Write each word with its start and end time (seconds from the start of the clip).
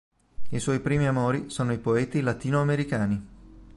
I 0.49 0.57
suoi 0.59 0.79
primi 0.79 1.05
amori 1.05 1.51
sono 1.51 1.73
i 1.73 1.77
poeti 1.77 2.21
latinoamericani. 2.21 3.27